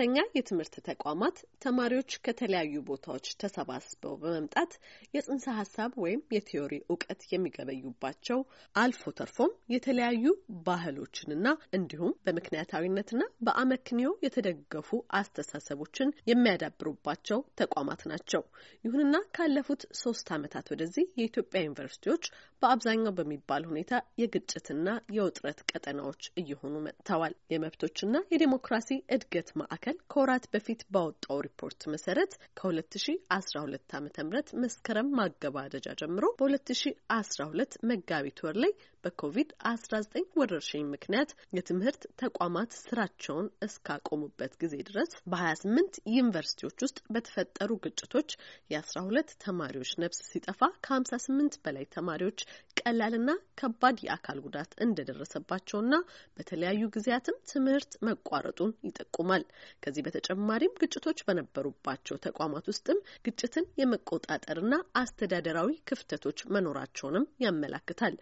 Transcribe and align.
ከፍተኛ 0.00 0.20
የትምህርት 0.36 0.74
ተቋማት 0.86 1.34
ተማሪዎች 1.62 2.12
ከተለያዩ 2.26 2.74
ቦታዎች 2.86 3.26
ተሰባስበው 3.40 4.14
በመምጣት 4.22 4.70
የጽንሰ 5.14 5.44
ሀሳብ 5.58 5.90
ወይም 6.02 6.20
የቲዮሪ 6.34 6.74
እውቀት 6.86 7.20
የሚገበዩባቸው 7.32 8.38
አልፎ 8.74 9.12
ተርፎም 9.18 9.52
የተለያዩ 9.74 10.24
ባህሎችንና 10.68 11.46
እንዲሁም 11.78 12.14
በምክንያታዊነትና 12.26 13.24
በአመክንዮ 13.46 14.12
የተደገፉ 14.26 14.90
አስተሳሰቦችን 15.20 16.14
የሚያዳብሩባቸው 16.30 17.42
ተቋማት 17.62 18.04
ናቸው። 18.12 18.44
ይሁንና 18.84 19.14
ካለፉት 19.36 19.84
ሶስት 20.00 20.32
ዓመታት 20.36 20.72
ወደዚህ 20.74 21.06
የኢትዮጵያ 21.16 21.62
ዩኒቨርሲቲዎች 21.64 22.24
በአብዛኛው 22.62 23.16
በሚባል 23.18 23.62
ሁኔታ 23.70 23.92
የግጭትና 24.20 24.88
የውጥረት 25.16 25.60
ቀጠናዎች 25.70 26.24
እየሆኑ 26.40 26.74
መጥተዋል። 26.86 27.36
የመብቶችና 27.52 27.96
የዴሞክራሲ 28.32 28.88
እድገት 29.14 29.48
ማዕከል 29.60 29.89
ከወራት 30.12 30.44
በፊት 30.54 30.80
ባወጣው 30.94 31.38
ሪፖርት 31.46 31.80
መሰረት 31.92 32.32
ከ2012 32.60 33.94
ዓ 33.94 34.00
ም 34.00 34.30
መስከረም 34.62 35.08
ማገባደጃ 35.18 35.88
ጀምሮ 36.00 36.26
በ2012 36.40 37.78
መጋቢት 37.90 38.40
ወር 38.46 38.58
ላይ 38.64 38.72
በኮቪድ-19 39.04 40.06
ወረርሽኝ 40.40 40.84
ምክንያት 40.92 41.30
የትምህርት 41.56 42.02
ተቋማት 42.22 42.70
ስራቸውን 42.80 43.46
እስካቆሙበት 43.66 44.52
ጊዜ 44.62 44.74
ድረስ 44.88 45.12
በ28 45.32 46.00
ዩኒቨርሲቲዎች 46.14 46.78
ውስጥ 46.86 46.98
በተፈጠሩ 47.14 47.70
ግጭቶች 47.84 48.30
የ12 48.70 49.34
ተማሪዎች 49.44 49.92
ነፍስ 50.02 50.20
ሲጠፋ 50.30 50.60
ከ58 50.86 51.58
በላይ 51.64 51.86
ተማሪዎች 51.96 52.40
ቀላልና 52.80 53.30
ከባድ 53.60 53.96
የአካል 54.04 54.38
ጉዳት 54.44 54.72
እንደደረሰባቸውና 54.84 55.94
በተለያዩ 56.36 56.82
ጊዜያትም 56.94 57.40
ትምህርት 57.50 57.92
መቋረጡን 58.08 58.72
ይጠቁማል። 58.88 59.44
ከዚህ 59.84 60.04
በተጨማሪም 60.06 60.76
ግጭቶች 60.82 61.18
በነበሩባቸው 61.26 62.16
ተቋማት 62.26 62.66
ውስጥም 62.70 62.98
ግጭትን 63.26 63.66
የመቆጣጠርና 63.80 64.74
አስተዳደራዊ 65.00 65.70
ክፍተቶች 65.90 66.38
መኖራቸውንም 66.54 67.26
ያመላክታል። 67.44 68.14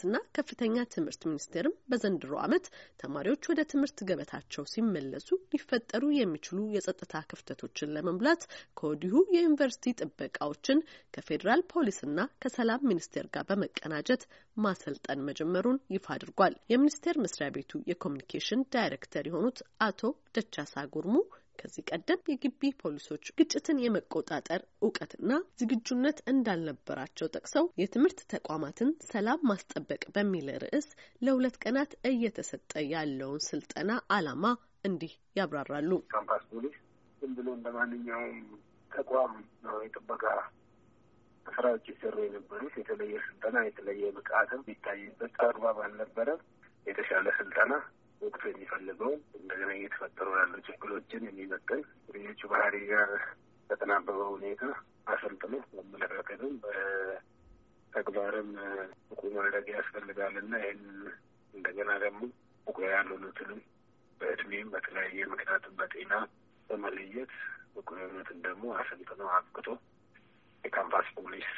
የሳይንስና 0.00 0.18
ከፍተኛ 0.36 0.74
ትምህርት 0.92 1.22
ሚኒስቴርም 1.28 1.72
በዘንድሮ 1.90 2.32
ዓመት 2.42 2.66
ተማሪዎች 3.00 3.48
ወደ 3.50 3.60
ትምህርት 3.70 3.98
ገበታቸው 4.08 4.64
ሲመለሱ 4.72 5.28
ሊፈጠሩ 5.52 6.02
የሚችሉ 6.14 6.58
የጸጥታ 6.74 7.22
ክፍተቶችን 7.30 7.92
ለመሙላት 7.96 8.42
ከወዲሁ 8.78 9.14
የዩኒቨርሲቲ 9.36 9.94
ጥበቃዎችን 10.00 10.84
ከፌዴራል 11.14 11.62
ፖሊስና 11.72 12.18
ከሰላም 12.44 12.86
ሚኒስቴር 12.90 13.26
ጋር 13.34 13.46
በመቀናጀት 13.50 14.24
ማሰልጠን 14.58 15.26
መጀመሩን 15.28 15.82
ይፋ 15.94 16.06
አድርጓል። 16.16 16.56
የሚኒስቴር 16.72 17.18
መስሪያ 17.24 17.48
ቤቱ 17.56 17.82
የኮሚኒኬሽን 17.92 18.66
ዳይሬክተር 18.74 19.26
የሆኑት 19.28 19.60
አቶ 19.86 20.00
ደቻሳ 20.36 20.86
ጉርሙ 20.94 21.16
ከዚህ 21.58 21.82
ቀደም 21.90 22.20
የግቢ 22.28 22.70
ፖሊሶች 22.80 23.24
ግጭትን 23.38 23.82
የመቆጣጠር 23.82 24.62
እውቀትና 24.82 25.30
ዝግጁነት 25.60 26.18
እንዳልነበራቸው 26.32 27.30
ጠቅሰው 27.36 27.66
የትምህርት 27.82 28.20
ተቋማትን 28.34 28.90
ሰላም 29.08 29.44
ማስጠበቅ 29.50 30.02
በሚል 30.14 30.48
ርዕስ 30.64 30.88
ለሁለት 31.22 31.58
ቀናት 31.64 31.92
እየተሰጠ 32.10 32.72
ያለውን 32.94 33.44
ስልጠና 33.48 33.90
ዓላማ 34.10 34.44
እንዲህ 34.84 35.12
ያብራራሉ። 35.36 35.90
ካምፓስ 36.10 36.44
ፖሊስ 36.50 36.76
ዝም 37.22 37.32
ብሎ 37.38 37.48
እንደ 37.56 37.68
ማንኛውም 37.76 38.38
ተቋም 38.90 39.32
ነው 39.64 39.76
የጥበቃ 39.84 40.24
ስራዎች 41.46 41.86
ይሰሩ 41.90 42.16
የነበሩት። 42.24 42.74
የተለየ 42.80 43.14
ስልጠና 43.26 43.58
የተለየ 43.66 44.10
ብቃትም 44.16 44.62
የሚታይበት 44.62 45.36
አግባብ 45.46 45.78
አልነበረም። 45.84 46.40
የተሻለ 46.86 47.26
ስልጠና 47.38 47.72
ወቅቱ 48.20 48.42
የሚፈልገውን 48.48 49.20
እየተፈጠሩ 50.08 50.28
ያሉ 50.38 50.54
ችግሮችን 50.66 51.22
የሚመጥን 51.26 51.80
ልጆቹ 52.14 52.40
ባህሪ 52.52 52.74
ጋር 52.90 53.10
በተናበበ 53.70 54.20
ሁኔታ 54.34 54.62
አሰልጥኖ 55.06 55.54
በአመለካከትም 55.70 56.52
በተግባርም 56.62 58.50
ብቁ 59.10 59.20
ማድረግ 59.36 59.66
ያስፈልጋልና 59.74 60.52
ይህን 60.62 60.80
እንደገና 61.54 61.90
ደግሞ 62.04 62.20
ብቁ 62.66 62.78
ያልሆኑትንም 62.88 63.60
በእድሜም 64.20 64.70
በተለያየ 64.74 65.26
ምክንያትም 65.32 65.76
በጤና 65.80 66.14
በመለየት 66.70 67.34
ብቁ 67.76 67.88
ደግሞ 68.46 68.64
አሰልጥኖ 68.80 69.22
አብቅቶ 69.36 69.68
የካምፓስ 70.68 71.08
ፖሊስ 71.18 71.50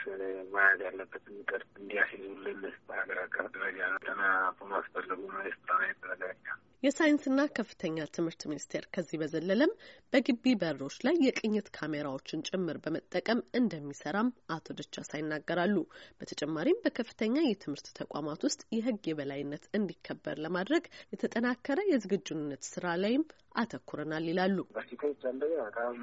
መያዝ 0.53 0.81
ያለበትን 0.87 1.37
ቅርጽ 1.51 1.71
እንዲያስይዙልን 1.81 2.59
በሀገር 2.89 3.21
አቀፍ 3.25 3.47
ደረጃ 3.55 3.79
ጠና 4.05 4.23
በማስፈለጉ 4.59 5.23
ስልጠና 5.49 5.81
የተዘጋጀ። 5.89 6.45
የሳይንስና 6.83 7.41
ከፍተኛ 7.57 8.05
ትምህርት 8.15 8.43
ሚኒስቴር 8.51 8.85
ከዚህ 8.95 9.17
በዘለለም 9.23 9.73
በግቢ 10.13 10.53
በሮች 10.61 10.97
ላይ 11.07 11.17
የቅኝት 11.25 11.69
ካሜራዎችን 11.77 12.45
ጭምር 12.49 12.77
በመጠቀም 12.85 13.45
እንደሚሰራም 13.61 14.29
አቶ 14.55 14.77
ደቻሳ 14.79 15.11
ይናገራሉ። 15.21 15.77
በተጨማሪም 16.21 16.81
በከፍተኛ 16.85 17.37
የትምህርት 17.45 17.89
ተቋማት 18.01 18.43
ውስጥ 18.49 18.63
የሕግ 18.77 19.03
የበላይነት 19.11 19.67
እንዲከበር 19.79 20.39
ለማድረግ 20.47 20.87
የተጠናከረ 21.13 21.81
የዝግጁነት 21.91 22.65
ስራ 22.73 22.97
ላይም 23.05 23.25
አተኩረናል 23.57 24.27
ይላሉ። 24.31 24.59
ዩኒቨርሲቲዎች 24.65 25.23
አንደኛ 25.31 25.55
በጣም 25.69 25.97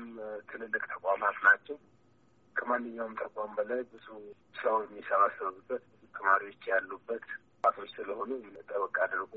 ትልልቅ 0.50 0.84
ተቋማት 0.94 1.38
ናቸው። 1.48 1.78
ከማንኛውም 2.58 3.18
ተቋም 3.20 3.52
በላይ 3.58 3.82
ብዙ 3.92 4.08
ሰው 4.62 4.76
የሚሰባሰቡበት 4.86 5.84
ብዙ 5.92 6.04
ተማሪዎች 6.16 6.64
ያሉበት 6.72 7.26
ቶች 7.78 7.90
ስለሆኑ 7.96 8.30
ጠበቅ 8.70 8.96
አድርጎ 9.04 9.34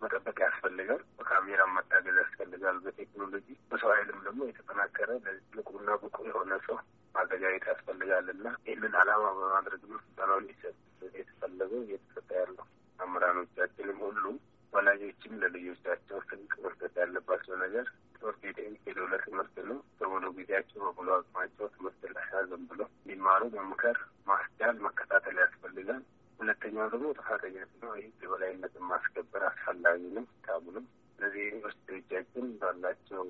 መጠበቅ 0.00 0.36
ያስፈልጋል። 0.44 1.02
በካሜራ 1.18 1.62
መታገዝ 1.74 2.16
ያስፈልጋል። 2.20 2.76
በቴክኖሎጂ 2.84 3.48
በሰው 3.70 3.90
ኃይልም 3.94 4.18
ደግሞ 4.26 4.40
የተጠናከረ 4.48 5.10
ንቁና 5.56 5.96
ብቁ 6.02 6.16
የሆነ 6.28 6.52
ሰው 6.66 6.76
ማዘጋጀት 7.14 7.64
ያስፈልጋል 7.70 8.26
እና 8.34 8.46
ይህንን 8.66 8.94
ዓላማ 9.00 9.24
በማድረግ 9.38 9.82
ነው 9.90 9.98
ስልጠናው 10.04 10.38
እንዲሰጥ 10.42 10.74
የተፈለገው 11.16 11.80
እየተሰጠ 11.82 12.30
ያለው 12.40 12.64
መምህራኖቻችንም 12.98 13.98
ሁሉም 14.06 14.36
ወላጆችም 14.72 15.34
ለልጆቻቸው 15.42 16.20
ስንቅ 16.28 16.52
መስጠት 16.64 16.94
ያለባቸው 17.02 17.56
ነገር 17.64 17.86
ትምህርት 18.22 18.40
ቤት 18.44 18.58
የሚሄደው 18.60 19.06
ለትምህርት 19.12 19.54
ነው። 19.68 19.78
በሙሉ 20.00 20.24
ጊዜያቸው 20.36 20.80
በሙሉ 20.86 21.08
አቅማቸው 21.14 21.66
ትምህርት 21.74 22.02
ላይ 22.14 22.26
ያዘን 22.34 22.62
ብሎ 22.70 22.80
እንዲማሩ 22.94 23.42
መምከር፣ 23.56 23.96
ማስቻል፣ 24.26 24.76
መከታተል 24.84 25.36
ያስፈልጋል። 25.42 26.02
ሁለተኛው 26.38 26.86
ደግሞ 26.92 27.08
ጥፋተኛ 27.18 27.56
ነው 27.82 27.92
ይህ 27.98 28.12
የበላይነትን 28.22 28.84
ማስከበር 28.90 29.42
አስፈላጊ 29.48 30.02
ነው። 30.16 30.24
ታሙንም 30.46 30.86
እነዚህ 31.18 31.42
ዩኒቨርሲቲዎቻችን 31.48 32.46
ባላቸው 32.60 33.24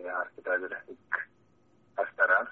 የአስተዳደር 0.00 0.74
ሕግ 0.82 1.14
አሰራር 1.98 2.48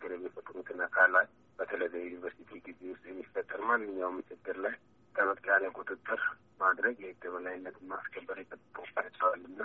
ግን 0.00 0.12
የሚፈጥሩትን 0.16 0.82
አካላት 0.86 1.30
በተለይ 1.58 1.88
በዩኒቨርሲቲ 1.94 2.50
ግቢ 2.66 2.80
ውስጥ 2.92 3.04
የሚፈጠር 3.08 3.62
ማንኛውም 3.68 4.18
ችግር 4.30 4.58
ላይ 4.64 4.74
ጠበቅ 5.14 5.44
ያለ 5.50 5.64
ቁጥጥር 5.78 6.20
ማድረግ 6.60 6.96
የህግ 7.02 7.24
የበላይነትን 7.28 7.88
ማስከበር 7.90 8.38
ይጠብቅባቸዋል 8.42 9.40
እና 9.50 9.60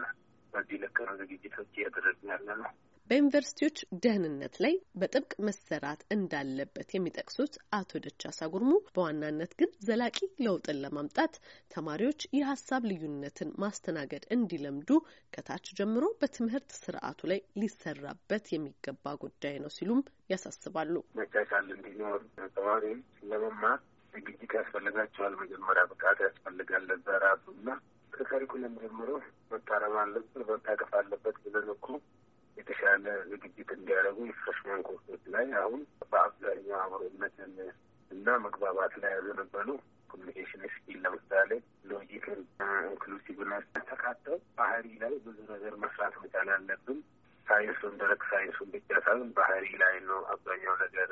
በዚህ 0.54 0.78
ልክ 0.84 0.98
ነው 1.08 1.16
ዝግጅቶች 1.20 1.72
እያደረግን 1.78 2.30
ያለ 2.32 2.48
ነው። 2.62 2.70
በዩኒቨርሲቲዎች 3.10 3.78
ደህንነት 4.04 4.56
ላይ 4.64 4.74
በጥብቅ 5.00 5.34
መሰራት 5.48 6.02
እንዳለበት 6.16 6.90
የሚጠቅሱት 6.94 7.54
አቶ 7.78 8.00
ደቻሳ 8.06 8.50
ጉርሙ 8.54 8.72
በዋናነት 8.90 9.52
ግን 9.60 9.72
ዘላቂ 9.88 10.18
ለውጥን 10.46 10.82
ለማምጣት 10.84 11.36
ተማሪዎች 11.72 12.22
የሀሳብ 12.38 12.88
ልዩነትን 12.92 13.52
ማስተናገድ 13.64 14.26
እንዲለምዱ 14.38 14.90
ከታች 15.34 15.68
ጀምሮ 15.80 16.06
በትምህርት 16.22 16.72
ስርዓቱ 16.82 17.30
ላይ 17.32 17.42
ሊሰራበት 17.62 18.48
የሚገባ 18.54 19.16
ጉዳይ 19.24 19.56
ነው 19.64 19.72
ሲሉም 19.78 20.02
ያሳስባሉ። 20.34 20.94
መቻቻል 21.20 21.68
እንዲኖር 21.76 22.20
ተማሪዎች 22.58 23.02
ለመማር 23.32 23.80
ዝግጅት 24.14 24.52
ያስፈልጋቸዋል። 24.58 25.34
መጀመሪያ 25.42 25.84
ብቃት 25.92 26.20
ያስፈልጋል 26.26 26.84
ለዛ 26.92 27.08
ራሱ 27.24 27.46
እና 27.58 27.70
ከካሪኩለም 28.14 28.76
ጀምሮ 28.84 29.10
መታረም 29.52 29.96
አለበት 30.02 30.46
መታቀፍ 30.52 30.92
አለበት 31.00 31.36
ብለን 31.46 31.68
እኮ 31.76 31.86
ኢንክሉሲቭነት 43.38 43.88
ተካተው 43.90 44.38
ባህሪ 44.58 44.86
ላይ 45.02 45.14
ብዙ 45.26 45.38
ነገር 45.52 45.74
መስራት 45.82 46.14
መቻል 46.22 46.48
አለብን። 46.54 47.00
ሳይንሱን 47.48 47.94
ደረቅ 48.02 48.22
ሳይንሱን 48.30 48.70
ብቻ 48.74 48.90
ሳይሆን 49.06 49.30
ባህሪ 49.38 49.66
ላይ 49.82 49.96
ነው 50.08 50.20
አብዛኛው 50.34 50.74
ነገር 50.84 51.12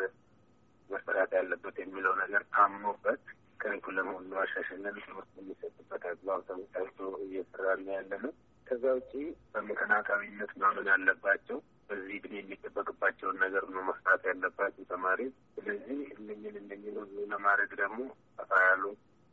መሰራት 0.89 1.31
ያለበት 1.37 1.75
የሚለው 1.81 2.13
ነገር 2.21 2.41
ታምኖበት 2.55 3.21
ከሪኩለም 3.61 4.09
ሁሉ 4.15 4.31
አሻሽለን 4.43 4.97
ትምህርት 4.99 5.31
የሚሰጥበት 5.39 6.03
አግባብ 6.11 6.41
ተመቻችቶ 6.49 6.99
እየሰራን 7.25 7.85
ያለ 7.93 8.11
ነው። 8.25 8.33
ከዛ 8.67 8.83
ውጪ 8.97 9.13
በምክንያታዊነት 9.53 10.51
ማመን 10.61 10.87
ያለባቸው 10.93 11.57
በዚህ 11.89 12.15
እድሜ 12.19 12.33
የሚጠበቅባቸውን 12.39 13.37
ነገር 13.43 13.65
ነው 13.73 13.83
መስራት 13.89 14.23
ያለባቸው 14.29 14.85
ተማሪ። 14.91 15.21
ስለዚህ 15.55 15.99
እነኝን 16.15 16.55
እነኝን 16.61 16.97
ሁሉ 17.01 17.15
ለማድረግ 17.33 17.73
ደግሞ 17.83 17.99
ሰፋ 18.39 18.51
ያሉ 18.67 18.83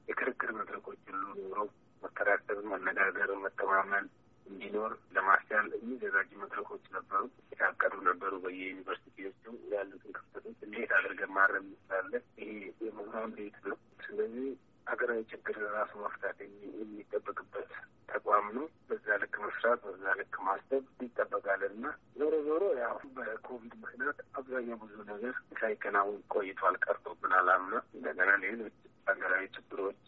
የክርክር 0.08 0.50
መድረኮች 0.58 1.00
ሁሉ 1.10 1.22
ኖረው 1.42 1.68
መከራከር፣ 2.02 2.58
መነጋገር፣ 2.72 3.31
መተማመን 3.44 4.06
እንዲኖር 4.46 4.93
ለማስቻል 5.14 5.66
የሚዘጋጁ 5.76 6.31
መድረኮች 6.40 6.84
ነበሩ፣ 6.94 7.20
የታቀዱ 7.52 7.94
ነበሩ። 8.08 8.32
በየዩኒቨርሲቲዎቹ 8.44 9.44
ያሉትን 9.75 10.16
ክፍተቶች 10.16 10.58
እንዴት 10.66 10.93
አድርገን 10.99 11.32
ማረም 11.37 11.66
እንችላለን? 11.69 12.25
ይሄ 12.40 12.50
የምሁራን 12.87 13.32
ቤት 13.38 13.58
ነው። 13.66 13.76
ስለዚህ 14.04 14.49
ሀገራዊ 14.87 15.20
ችግር 15.32 15.56
ራሱ 15.75 15.93
መፍታት 16.02 16.38
የሚጠበቅበት 16.76 17.70
ተቋም 18.12 18.46
ነው። 18.56 18.66
በዛ 18.88 19.16
ልክ 19.22 19.34
መስራት፣ 19.44 19.81
በዛ 19.87 20.05
ልክ 20.20 20.34
ማሰብ 20.46 20.84
ይጠበቃል 21.05 21.62
እና 21.70 21.84
ዞሮ 22.19 22.34
ዞሮ 22.48 22.62
ያው 22.81 22.96
በኮቪድ 23.16 23.75
ምክንያት 23.82 24.19
አብዛኛው 24.34 24.78
ብዙ 24.82 24.96
ነገር 25.10 25.34
ሳይከናወን 25.60 26.20
ቆይቷል፣ 26.34 26.76
ቀርቶብናል። 26.84 27.48
አምና 27.55 27.75
እንደገና 27.94 28.31
ሌሎች 28.44 28.76
ሀገራዊ 29.06 29.44
ችግሮች 29.56 30.02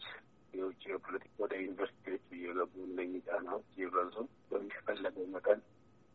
የውጭ 0.55 0.83
የፖለቲካ 0.89 1.33
ወደ 1.43 1.53
ዩኒቨርሲቲዎች 1.61 2.25
እየገቡ 2.37 2.73
እነኚህ 2.87 3.23
ጫናዎች 3.27 3.67
እየበዙ 3.75 4.15
በሚፈለገው 4.51 5.25
መጠን 5.35 5.61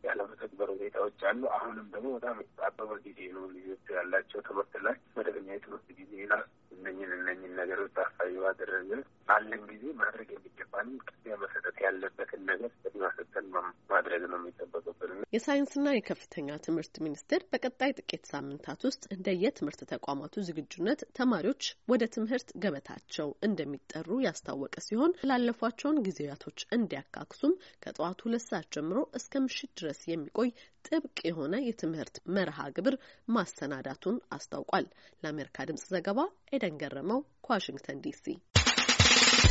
ያለመተግበር 0.03 0.69
ሁኔታዎች 0.73 1.19
አሉ። 1.29 1.41
አሁንም 1.57 1.87
ደግሞ 1.93 2.07
በጣም 2.15 2.37
የተጣበበ 2.41 2.93
ጊዜ 3.05 3.19
ነው 3.35 3.43
ልጆቹ 3.55 3.85
ያላቸው 3.97 4.39
ትምህርት 4.47 4.73
ላይ 4.85 4.95
መደበኛ 5.17 5.47
የትምህርት 5.53 5.89
ጊዜ 5.99 6.13
ላ 6.31 6.35
እነኝን 6.75 7.11
እነኝን 7.17 7.53
ነገሮች 7.59 7.91
ታሳቢ 7.97 8.31
ባደረገ 8.43 8.89
ባለን 9.27 9.63
ጊዜ 9.71 9.83
ማድረግ 10.01 10.29
የሚገባንን 10.35 10.97
ቅድሚያ 11.05 11.35
መሰጠት 11.43 11.70
ያለበትን 11.91 12.41
ነገር 12.49 12.71
ቅድሚያ 12.81 13.09
ሰጠን 13.17 13.47
ማድረግ 13.91 14.23
ነው 14.31 14.37
የሚጠበቅብን። 14.41 15.21
የሳይንስና 15.33 15.87
የከፍተኛ 15.93 16.57
ትምህርት 16.65 16.95
ሚኒስቴር 17.05 17.41
በቀጣይ 17.51 17.91
ጥቂት 17.99 18.23
ሳምንታት 18.31 18.81
ውስጥ 18.87 19.03
እንደ 19.15 19.27
የትምህርት 19.41 19.81
ተቋማቱ 19.91 20.43
ዝግጁነት 20.47 21.01
ተማሪዎች 21.19 21.63
ወደ 21.91 22.03
ትምህርት 22.15 22.49
ገበታቸው 22.63 23.29
እንደሚጠሩ 23.47 24.19
ያስታወቀ 24.25 24.75
ሲሆን 24.87 25.15
ላለፏቸውን 25.29 26.01
ጊዜያቶች 26.07 26.59
እንዲያካክሱም 26.77 27.53
ከጠዋቱ 27.83 28.19
ሁለት 28.27 28.45
ሰዓት 28.49 28.69
ጀምሮ 28.75 28.99
እስከ 29.19 29.43
ምሽት 29.45 29.71
ድረስ 29.79 30.01
የሚቆይ 30.07 30.51
ጥብቅ 30.85 31.17
የሆነ 31.27 31.55
የትምህርት 31.63 32.15
መርሃ 32.35 32.59
ግብር 32.77 32.95
ማሰናዳቱን 33.31 34.17
አስታውቋል። 34.35 34.87
ለአሜሪካ 35.23 35.65
ድምጽ 35.69 35.85
ዘገባ 35.93 36.19
ኤደን 36.55 36.79
ገረመው 36.81 37.19
ከዋሽንግተን 37.45 38.01
ዲሲ 38.03 38.25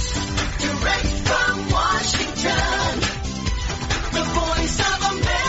Direct 0.01 1.13
from 1.29 1.71
Washington, 1.71 3.01
the 4.13 4.25
voice 4.25 4.79
of 4.81 5.13
America. 5.13 5.40